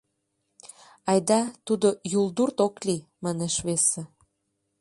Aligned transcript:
—Айда, 1.11 1.41
тудо 1.65 1.87
юлдурт 2.19 2.57
ок 2.65 2.75
лий,— 2.87 3.07
манеш 3.23 3.55
весе. 3.65 4.01